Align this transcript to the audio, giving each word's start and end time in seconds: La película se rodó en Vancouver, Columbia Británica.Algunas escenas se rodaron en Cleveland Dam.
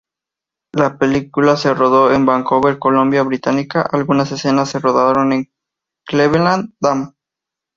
La 0.73 0.97
película 0.97 1.57
se 1.57 1.75
rodó 1.75 2.11
en 2.11 2.25
Vancouver, 2.25 2.79
Columbia 2.79 3.21
Británica.Algunas 3.21 4.31
escenas 4.31 4.69
se 4.71 4.79
rodaron 4.79 5.31
en 5.31 5.51
Cleveland 6.07 6.73
Dam. 6.81 7.13